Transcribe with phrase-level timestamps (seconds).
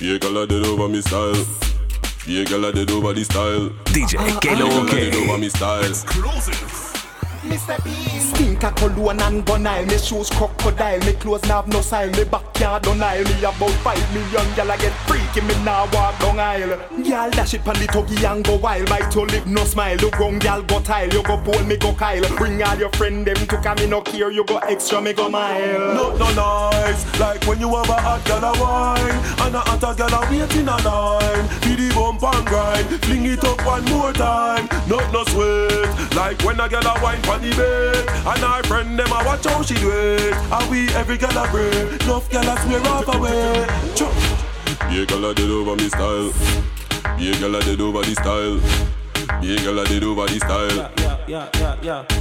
[0.00, 1.34] Yeah, girl, I did over me style.
[2.26, 3.70] Yeah, girl, I did over the style.
[3.86, 5.24] DJ Kelo Yeah, girl, I did K.
[5.28, 6.97] over me style.
[7.42, 7.82] Mr.
[7.84, 8.20] Bean.
[8.20, 9.86] Stink a cologne and gun aisle.
[9.86, 10.98] Me shoes crocodile.
[11.00, 12.10] Me clothes have no style.
[12.10, 14.46] Me backyard on Me about five million.
[14.56, 15.46] Gyal I get freaky.
[15.46, 16.76] Me now walk down aisle.
[16.98, 18.88] Gyal dash it pan the tuggy and go wild.
[18.88, 19.96] Bite your lip no smile.
[19.96, 21.08] You grown gyal go tile.
[21.08, 22.36] You go pole me go Kyle.
[22.36, 23.76] Bring all your friend them to come.
[23.78, 24.30] Me no care.
[24.30, 25.94] You go extra me go mile.
[25.94, 29.94] No, no nice Like when you have a hot girl a wine And a hotter
[29.96, 31.48] girl a wait in a line.
[31.62, 32.86] Be the bump and grind.
[33.04, 34.68] Fling it up one more time.
[34.88, 36.14] Not no sweat.
[36.14, 39.46] Like when a girl a wine on the bed And our friend them a watch
[39.46, 41.70] how she do it And we every girl a pray
[42.00, 44.12] Enough girl a swear off away Chop.
[44.90, 46.32] Yeah, girl, I did over me style.
[47.18, 48.58] Yeah, girl, I did over the style.
[49.42, 50.76] Yeah, girl, I did over the style.
[50.76, 52.17] yeah, yeah, yeah, yeah, yeah.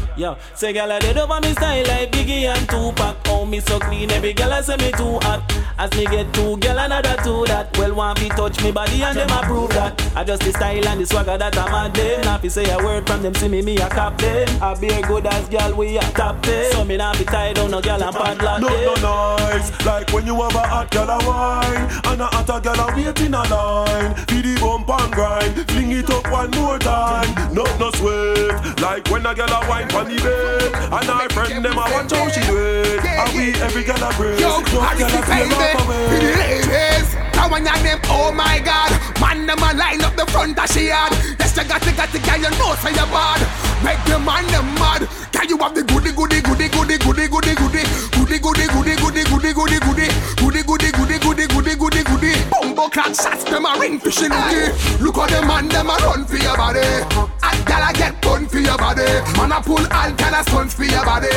[0.56, 3.18] Say, girl, I did over me style like Biggie and Tupac.
[3.28, 5.44] Oh, me so clean, every girl I say me too hot.
[5.78, 7.78] As me get two, girl another two that.
[7.78, 9.94] Well, want me touch me body and them approve that.
[10.16, 12.22] I just the style and the swagger that I'm at them.
[12.22, 14.48] Now if you say a word from them, see me, me a cap them.
[14.62, 16.72] I be a good as girl, we a top them.
[16.72, 20.26] So me not be tied down, no girl and padlock No, no nice Like when
[20.26, 24.14] you have a hot girl a wine And a hotter girl a waitin' a line
[24.28, 29.10] Be the bump and grind Fling it up one more time Not no sweat Like
[29.10, 32.40] when a girl a wine funny babe And our friend them I watch how she
[32.52, 37.78] wait And we every girl a break Yo, I anticipate it, ladies Now when your
[37.84, 41.12] name, oh my god Man them a line up the front of she had.
[41.40, 43.42] Yes, you got it, got it, girl, you know say you bad
[43.84, 47.54] Make the man them mad Girl, you have the goody, goody, goody, goody, goody, goody,
[47.56, 47.84] goody
[48.16, 52.90] Goody, goody, goody, goody, goody, goody, goody Goody, goody, goody, goody, goody, goody, goody Bumbo
[52.90, 54.72] clan shots, them a ring fishing lookie
[55.02, 57.37] Look how the man, them a run for your body
[57.78, 59.06] Gal a get bun for your body.
[59.38, 61.30] Man a pull all kind of stunts for your body.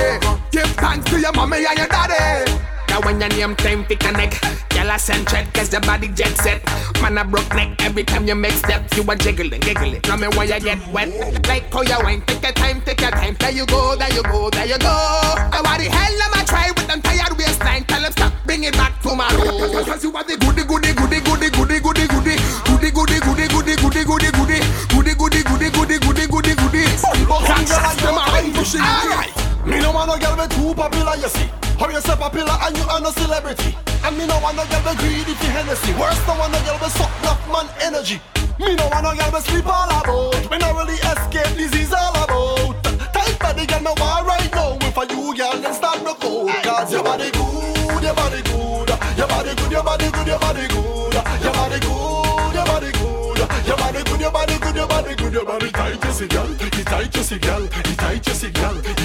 [0.50, 2.50] Give thanks to your mommy and your daddy.
[2.88, 6.34] Now when your name time fi connect Girl I send check cause the body jet
[6.38, 6.64] set.
[7.02, 10.00] Man a broke neck every time you make steps You a jiggling, giggling.
[10.00, 11.46] Tell me why you get wet.
[11.46, 12.22] Like how you wine.
[12.22, 13.36] Take your time, take your time.
[13.38, 15.29] There you go, there you go, there you go
[30.80, 31.48] popular, you see.
[31.76, 33.76] How you say popular and you are no celebrity.
[34.04, 35.92] And me no no girl with greedy for Hennessy.
[36.00, 38.16] Worse no no girl with suck enough man energy.
[38.58, 40.40] Me no no girl with sleep all about.
[40.50, 42.80] Me no really escape disease all about.
[43.12, 44.76] Tight body girl me want right now.
[44.80, 46.48] If I you girl then start no cold.
[46.64, 48.88] Cause your body good, your body good.
[49.20, 51.12] Your body good, your body good, your body good.
[51.12, 53.20] Your body good, your body good.
[53.68, 55.32] Your body good, your body good, your body good.
[55.32, 56.48] Your body tight, you see girl.
[56.60, 57.64] It tight, you see girl.
[57.64, 58.99] It tight, you see girl.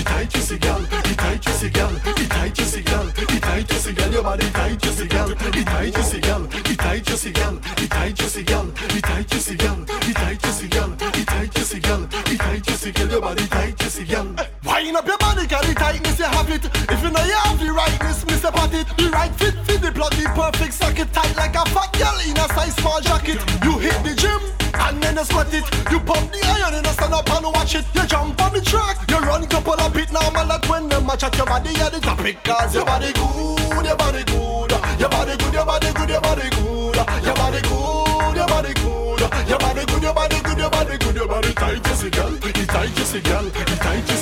[1.66, 1.90] See girl.
[2.06, 3.10] It tight, see girl.
[3.10, 4.12] It tight, see girl.
[4.12, 5.32] Your body tight, see girl.
[5.32, 6.46] It tight, see girl.
[6.46, 7.58] It tight, see girl.
[7.58, 8.70] It tight, see girl.
[8.70, 9.82] It tight, see girl.
[9.82, 10.94] It tight, see girl.
[10.94, 12.04] It tight, see girl.
[12.14, 13.10] It tight, see girl.
[13.10, 14.36] Your body tight, see girl.
[14.64, 15.48] Wind up your body.
[15.48, 16.66] The tightness you have it.
[16.66, 18.54] If you know you have the rightness, Mr.
[18.54, 18.86] Pat it.
[18.96, 22.48] The right fit, fit the the perfect socket tight like a fat girl in a
[22.54, 23.42] size small jacket.
[23.64, 24.55] You hit the gym.
[24.86, 25.66] And then you sweat it.
[25.92, 27.86] You pump the iron and you stand up and watch it.
[27.94, 28.98] You jump on the track.
[29.10, 31.72] You run couple of bit normal That when them match at your body.
[31.74, 34.72] You're the topic Cause your body good Your body good.
[35.00, 36.96] Your body good Your body good Your body good.
[36.96, 39.20] Your body good Your body good.
[39.50, 41.16] Your body good Your body good Your body good.
[41.16, 42.36] Your body tight see girl.
[42.36, 43.48] It tight see girl.
[43.48, 44.18] It tight you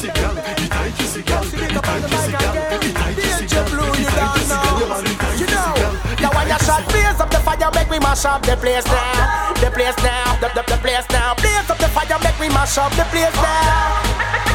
[8.23, 9.53] mash up the place now.
[9.55, 11.35] The place now, the, the, the place now.
[11.35, 14.52] Blaze up the fire, make we mash up the place now.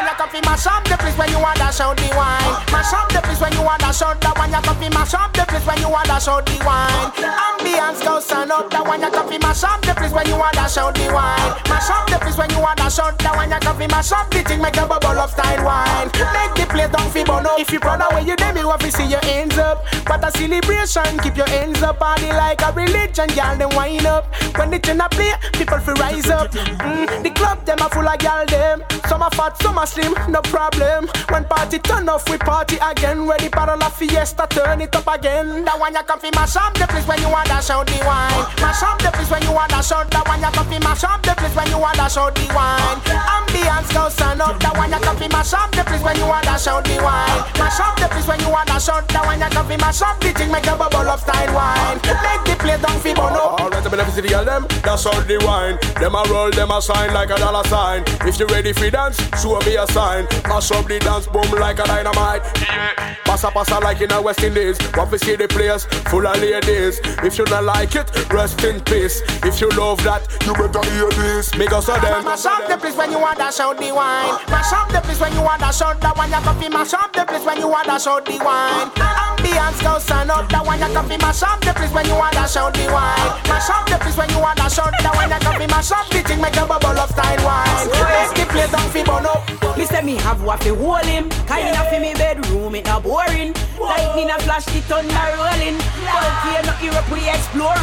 [0.00, 2.56] One, you fi mash up the place when you want to show the wine.
[2.72, 4.16] Mash up the place when you want to show.
[4.16, 7.12] That one you fi mash up the place when you want to show the wine.
[7.20, 8.70] Ambiance go stand up.
[8.72, 11.52] That one you fi mash up the place when you want to show the wine.
[11.68, 13.12] Mash up the place when you want to show.
[13.12, 16.08] That one you fi mash up the thing make a bubble up style wine.
[16.32, 17.60] Make the place fi burn up.
[17.60, 19.84] If you of where you dem, you have to see your hands up.
[20.06, 22.00] But a celebration, keep your hands up.
[22.00, 24.32] Party like a religion, girl them wind up.
[24.56, 26.50] When the tune a play, people fi rise up.
[26.52, 28.82] Mm, the club them a full of girl them.
[29.08, 31.10] Some are fat, some are slim, no problem.
[31.28, 33.26] When party turn off, we party again.
[33.26, 35.64] Ready for a fiesta, turn it up again.
[35.64, 37.98] That one you come fi mash up the place when you want to show the
[38.06, 38.46] wine.
[38.62, 40.02] Mash up the place when you want to show.
[40.06, 42.46] That one you come fi mash up the place when you want to show the
[42.54, 42.98] wine.
[43.10, 44.62] Ambiance go stand up.
[44.62, 46.96] That one you come fi mash up the place when you want to show the
[47.02, 47.42] wine.
[47.58, 49.02] Mash up the place when you want to show.
[49.10, 51.98] That one you come fi mash up the thing make a bubble up style wine.
[52.06, 53.58] Make the place down fi burn up.
[53.58, 54.62] Alright, the benefits of the girl them.
[54.86, 55.76] That's all the wine.
[55.98, 58.04] Them a roll, them a sign like a dollar sign.
[58.22, 60.24] If you ready for dance, show me a sign.
[60.48, 62.42] Mash up the dance boom like a dynamite.
[62.60, 63.16] Yeah.
[63.24, 64.78] Passa passa like in a West Indies.
[64.94, 67.00] Want to see the place full of ladies.
[67.24, 69.22] If you don't like it, rest in peace.
[69.42, 71.54] If you love that, you better hear this.
[71.56, 72.24] Make us a them.
[72.24, 74.36] Mash up the place when you want to show the wine.
[74.48, 76.68] Mash up the place when you want to show the one you coffee.
[76.68, 79.19] Mash up the place when you want to show the wine.
[79.40, 81.16] Ambiance go stand up, the one you coffee.
[81.16, 83.40] Mash up the place when you want to show the wine.
[83.48, 85.66] Mash up the place when you want to show the one you coffee.
[85.66, 87.88] Mash up the thing make a bubble of style wine.
[87.88, 89.40] Make the place don't feel burn up.
[89.78, 91.30] Me say me have what fi hold him.
[91.48, 93.56] Kinda fi me bedroom, it not boring.
[93.80, 95.80] Lightning a flash, the thunder rolling.
[96.04, 97.79] Don't care no Europe we exploring.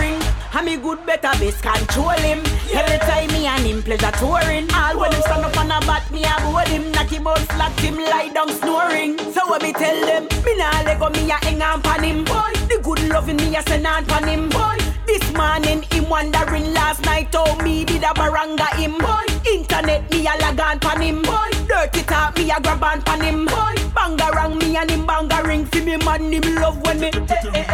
[0.57, 2.39] And me good better best control him.
[2.74, 4.68] Every time me and him pleasure touring.
[4.74, 6.92] All when him stand up on a bat, me a hold him.
[6.94, 9.19] Knock him out flat, him lie down snoring.
[9.33, 12.25] So when me tell them, me nah let go, me a hang on pan him.
[12.25, 14.50] Boy, the good loving me a send on pan him.
[14.50, 18.98] Boy, this morning him wondering last night how me did a baranga him.
[18.98, 21.21] Boy, internet me a lag on pan him.
[21.21, 23.45] Boy, dirty talk me a grab on pan him.
[23.45, 23.53] Boy,
[23.94, 24.26] bangarang me and him
[26.06, 27.12] man him love when me.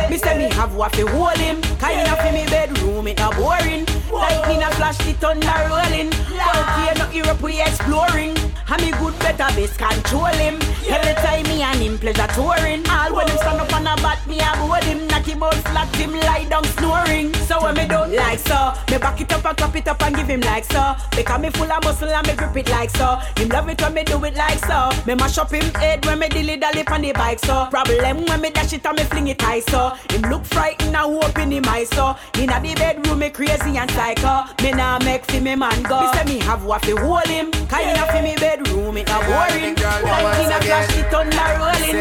[0.09, 1.61] Me say me have what fi hold him.
[1.79, 3.85] Kinda fi me bedroom it not boring.
[4.11, 6.09] Lightning a flash the thunder rolling.
[6.09, 8.35] Don't care no Europe we exploring.
[8.69, 10.55] And me good better best control him.
[10.87, 12.87] Every time me and him pleasure touring.
[12.89, 15.07] All when him stand up on a bat me a hold him.
[15.07, 17.33] Knock him out flat him lie down snoring.
[17.47, 20.15] So when me don't like so, me back it up and clap it up and
[20.15, 20.95] give him like so.
[21.15, 23.19] Because me full of muscle and me grip it like so.
[23.37, 24.89] Him love it when me do it like so.
[25.05, 27.67] Me mash up him head when me dilly dally on the bike so.
[27.69, 29.93] Problem when me dash it and me fling it high so.
[30.09, 32.15] Him look frightened and hope in him eyes so.
[32.37, 34.45] Inna the bedroom me crazy and psycho.
[34.61, 36.01] Me nah make fi me man go.
[36.01, 37.51] Me say me have what fi hold him.
[37.51, 39.75] Kinda fi me bedroom it not boring.
[39.75, 41.97] Like in a flash the thunder rolling.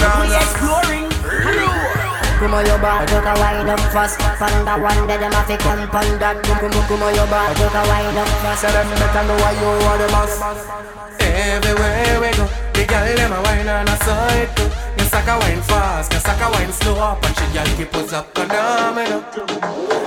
[0.00, 0.97] Like we exploring.
[1.28, 5.58] Come on your back, take a wine up fast Panda one day them have to
[5.58, 8.72] come on that Come on, come on your back, take a wine up fast Say
[8.72, 10.40] them better know why you are the boss
[11.20, 15.36] Everywhere we go The girl them a wine on a side too You suck a
[15.36, 19.20] wine fast, you suck a wine slow up And she girl keep us up phenomenal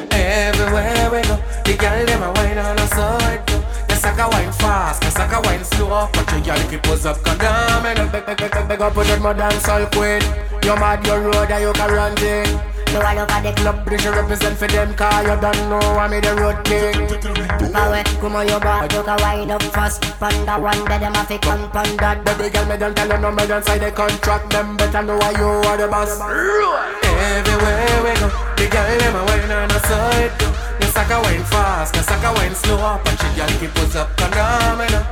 [0.09, 1.35] Everywhere we go
[1.67, 5.11] The girl them a wine on a side too You suck a wine fast, you
[5.11, 8.67] suck a wine slow up And she girl keep us up phenomenal Beg, beg, beg,
[8.67, 10.23] beg up with them a dancehall queen
[10.63, 12.47] You mad, you road and you can run thing
[12.93, 16.31] You all over the club, British represent for them Cause you don't know I'm the
[16.37, 20.01] road king Power, come on your back, take a wine up fast.
[20.19, 22.19] Panda one day them have to come on that.
[22.25, 24.51] Baby girl, me don't tell you no, me don't sign the contract.
[24.51, 26.19] Them better know why you are the boss.
[26.19, 30.35] Everywhere we go The girl, them a wine on a side.
[30.39, 33.51] Too You suck a wine fast, you suck a wine slow up And she girl
[33.59, 35.03] keep us up phenomenal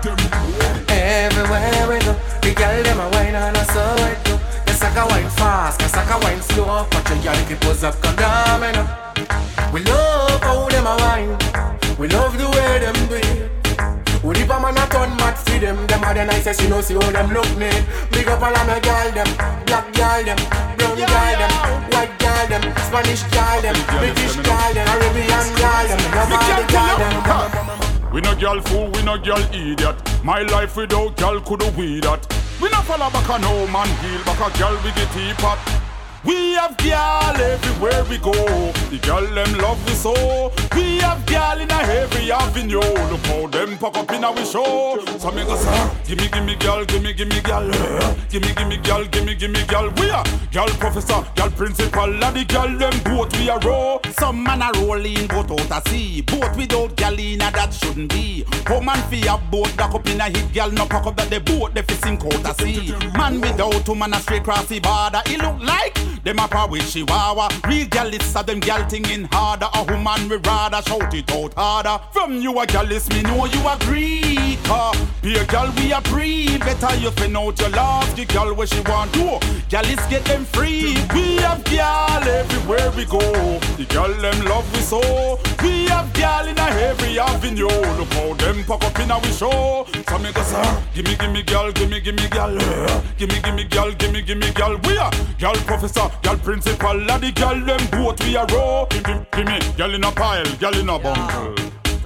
[0.90, 1.89] Everywhere
[5.00, 7.84] You suck a wine fast, you suck a wine slow But she girl keep us
[7.84, 8.84] up phenomenal
[9.72, 14.24] We love how them a wine We love the way them do it.
[14.26, 16.82] We leave a man a turn mad for them Them are the nicest, you know,
[16.82, 17.72] see how them look me.
[18.12, 19.30] Big up all of my girl them
[19.64, 20.40] Black girl them,
[20.76, 21.54] brown girl them
[21.96, 26.68] White girl them, Spanish girl them British girl them, Arabian girl them Love all the
[26.76, 27.80] girl them.
[28.12, 29.96] We no girl fool, we no girl idiot.
[30.26, 32.39] My life without girl could we that.
[32.62, 35.89] We no follow back a no man heel, back a girl with the teapot.
[36.26, 38.34] We have girl everywhere we go.
[38.92, 40.52] The girl them love we so.
[40.76, 42.80] We have girl in a every avenue.
[42.80, 45.00] Look how them pack up in our show.
[45.18, 47.72] So me go say, gimme gimme girl, gimme gimme girl,
[48.30, 49.90] gimme gimme girl, gimme gimme girl.
[49.96, 54.02] We are girl professor, girl principal, and the girl them both we are row.
[54.20, 56.22] Some man a rolling boat out a sea.
[56.22, 58.46] Boat without girl in a that shouldn't be.
[58.68, 61.40] Home man fi a boat back up in a hit no pack up that the
[61.40, 62.94] boat they fi sink out a sea.
[63.18, 65.22] Man without woman a straight cross the border.
[65.26, 65.98] It look like
[66.34, 67.50] them a with chihuahua.
[67.68, 69.68] Real gal is a them gal thinking harder.
[69.74, 72.00] A woman we rather shout it out harder.
[72.12, 74.58] From you a gal is me know you agree.
[74.66, 76.58] Uh, be a gal we a pre.
[76.60, 78.16] Better you fin out your love.
[78.16, 79.40] The gal where she want to.
[79.70, 80.96] Gal is get them free.
[81.14, 83.20] We have gal everywhere we go.
[83.78, 85.49] The gal them love we so.
[85.62, 87.68] We have gal in a every avenue.
[87.68, 89.86] Look how them pack up in our show.
[90.08, 92.58] So me go say, gimme gimme gal, gimme gimme gal,
[93.18, 94.78] gimme gimme gal, gimme gimme gal.
[94.84, 98.88] We are gal professor, gal principal, and the gal them both we a row.
[98.90, 101.56] Gimme gimme gal in a pile, gal in a bundle.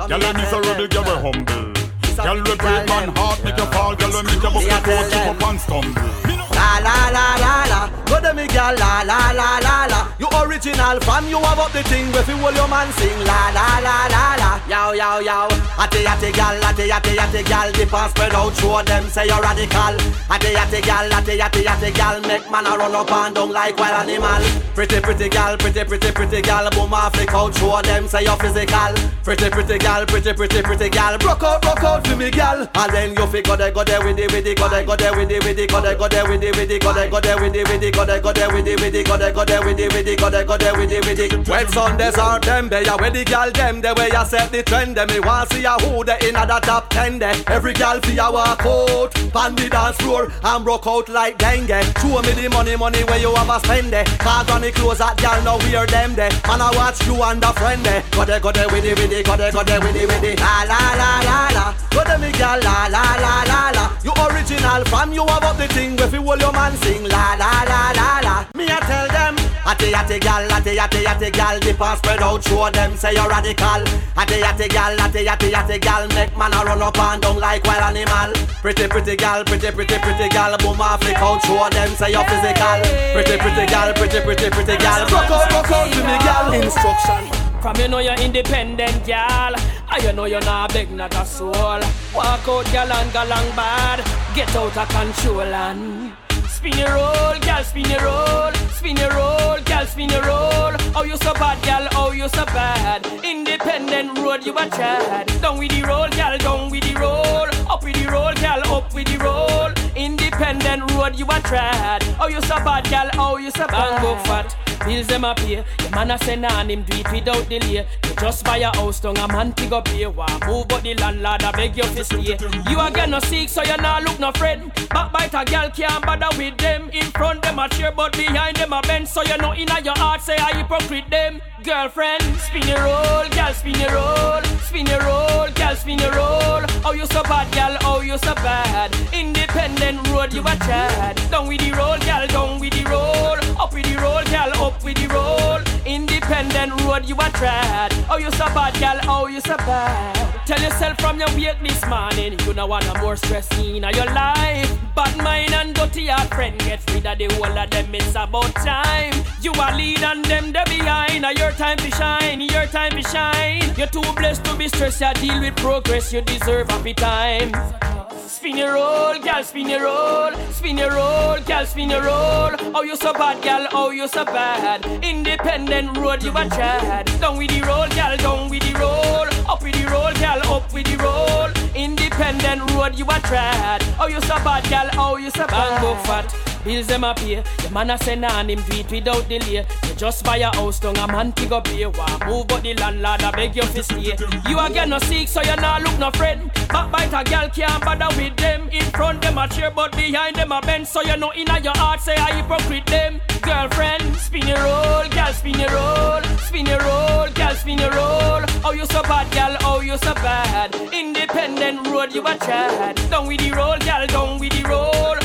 [0.08, 1.74] Them is a rebel, gal we humble.
[2.16, 3.96] Gal we break man heart, make you fall.
[3.96, 6.43] Gal we make you bust your toe, chip up and stumble.
[6.56, 10.00] La la la la la, go to me girl la la la la la.
[10.20, 13.50] You original from you have up the thing where you hold your man sing la
[13.50, 14.52] la la la la.
[14.70, 15.48] Yow yow yow.
[15.80, 17.72] Ate ate gal, ate ate ate gal.
[17.72, 19.96] Dip and spread out, show them say you're radical.
[20.32, 22.22] Ate ate gal, ate ate ate gal.
[22.22, 24.44] Make man a run up and down like wild animal.
[24.76, 26.70] Pretty pretty gal, pretty pretty pretty gal.
[26.72, 28.94] Boom off the couch, show them say you're physical.
[29.24, 31.18] Pretty pretty gal, pretty pretty pretty gal.
[31.18, 32.70] Broke out, broke out for me gal.
[32.76, 35.16] And then you go there, go there with it, with it, go there, go there
[35.16, 37.20] with it, with it, go there, go there with it, with it, go there, go
[37.20, 39.32] there with it, with it, go there, go there with it, with it, go there,
[39.32, 41.48] go there with it, with it, go there, go there with it, with it.
[41.48, 44.64] When Sundays are them, they are where the gal them, the way I set the
[44.64, 45.08] trend, them.
[45.08, 47.36] Me want see a who they in the top ten, there.
[47.48, 51.70] Every gal fi a walk out, pan the dance floor, and broke out like dengue.
[52.00, 54.06] Show me the money, money where you a spend, there.
[54.20, 56.32] Cause on the clothes that gal now wear them, there.
[56.48, 58.04] Man I watch you and a friend, there.
[58.12, 60.24] Go there, go there with it, with it, go there, go there with it, with
[60.24, 60.40] it.
[60.40, 61.76] La la la la la.
[61.92, 63.98] Go there, me gal, la la la la la.
[64.04, 67.36] You original fam, you have up the thing where fi hold your man sing, la
[67.38, 68.36] la la la la.
[68.56, 69.36] Me I tell them,
[69.70, 73.30] ate ate gal, ate ate ate gal, dip and spread out, show them say you're
[73.30, 73.84] radical.
[74.18, 77.64] Ate ate gal, ate ate ate gal, make man a run up and down like
[77.66, 78.34] wild animal.
[78.62, 82.26] Pretty pretty gal, pretty pretty pretty gal, boom off the couch, show them say you're
[82.26, 82.82] physical.
[83.14, 86.54] Pretty pretty gal, pretty pretty pretty gal, rock out, rock out to me gal.
[86.54, 87.44] Instruction.
[87.62, 89.54] From you know you're independent, gal.
[89.92, 91.80] And you know you're not beg not a soul.
[92.14, 94.04] Walk out, gal, and go long bad.
[94.36, 96.23] Get out of control and
[96.64, 100.72] spin your roll, gal, spin your roll, spin your roll, gal, spin your roll.
[100.96, 103.06] Oh, you so bad, gal, oh, you so bad.
[103.22, 105.28] Independent road, you a chad.
[105.42, 107.48] Down with the roll, gal, down with the roll.
[107.70, 109.72] Up with the roll, gal, up with the roll.
[109.96, 112.18] Independent road, you a trad.
[112.20, 114.02] Oh, you so bad, gal, oh, you so bad.
[114.02, 114.56] Go fat.
[114.86, 115.64] Bills them a pay.
[115.80, 117.86] Your man a send on him do it without delay.
[118.06, 120.06] You just buy a house, down a man to go pay.
[120.08, 122.38] Wah move, but the landlord a beg you to stay.
[122.70, 124.74] You a get no sick, so you not look no friend.
[124.90, 126.90] Backbite a gal can't bother with them.
[126.90, 129.08] In front them a cheer, but behind them a bend.
[129.08, 131.42] So you know inna your heart say a hypocrite them.
[131.64, 136.62] Girlfriend, spin your roll, gal, spin your roll, spin your roll, gal, spin your roll.
[136.84, 138.94] Oh you so bad, gal, oh you so bad.
[139.14, 141.16] Independent road, you a chad.
[141.32, 143.36] Down with the roll, gal, down with the roll.
[143.60, 145.60] Up with the roll, gal, up with the roll.
[145.86, 147.92] Independent road, you a trad.
[148.10, 150.46] Oh you so bad, gal, oh you so bad.
[150.46, 154.06] Tell yourself from your wake this morning, you know want no more stress in your
[154.14, 154.78] life.
[154.96, 157.96] Bad mind and dirty heart friend, get rid of the whole of them.
[157.96, 159.14] It's about time.
[159.42, 161.24] You are lead and them they behind.
[161.24, 163.74] Now your time to shine, your time to shine.
[163.78, 165.02] You're too blessed to be stressed.
[165.02, 166.14] You deal with progress.
[166.14, 167.93] You deserve happy time.
[168.34, 172.50] Spin your roll, gal, spin your roll, spin your roll, gal, spin your roll.
[172.74, 174.84] Oh, you so bad, gal, oh, you so bad.
[175.04, 177.06] Independent road, you a chad.
[177.22, 179.28] Down with the roll, gal, down with the roll.
[179.48, 181.52] Up with the roll, gal, up with the roll.
[181.76, 183.84] Independent road, you a trad.
[184.00, 185.80] Oh, you so bad, gal, oh, you so bad.
[185.80, 186.53] Bang, Go fat.
[186.64, 187.44] Bills them a pay.
[187.58, 189.66] The man a send on him do it without delay.
[189.88, 191.86] You just buy a house, down a man to go pay.
[191.86, 194.16] Wah move, but the landlord a beg you to stay.
[194.48, 196.52] You a get no sick, so you not look no friend.
[196.70, 198.70] Backbite a gal can't bother with them.
[198.70, 200.88] In front them a cheer, but behind them a bend.
[200.88, 203.22] So you know inna your heart say a hypocrite them.
[203.42, 208.42] Girlfriend, spin your roll, girl spin your roll, spin your roll, gal, spin your roll.
[208.64, 210.74] Oh you so bad, gal, oh you so bad.
[210.94, 212.96] Independent road, you a chad.
[213.10, 215.23] Down with the roll, gal, down with the roll.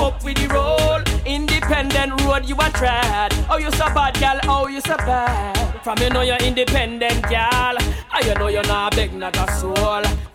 [0.00, 1.00] Up with the roll.
[1.26, 3.46] Independent road, you a trad.
[3.48, 4.40] Oh, you so bad, gal.
[4.44, 5.82] Oh, you so bad.
[5.82, 7.76] From you know you're independent, gal.
[7.78, 9.74] Oh, ah, you know you're not beg, not a soul.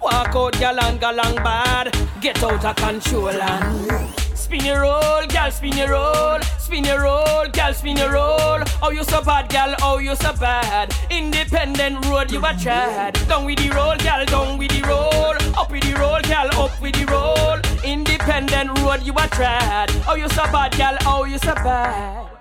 [0.02, 1.96] Walk out, gal, and go bad.
[2.22, 4.10] Get out of control and.
[4.50, 8.64] Spin your roll, gal, spin your roll, spin your roll, gal, spin your roll.
[8.82, 10.92] Oh, you so bad, gal, oh, you so bad.
[11.12, 13.28] Independent road, you a trad.
[13.28, 15.36] Down with the roll, gal, down with the roll.
[15.56, 17.69] Up with the roll, gal, up with the roll.
[17.84, 19.90] Independent road, you a trad.
[20.08, 22.39] Oh, you so bad, gal, oh, you so bad.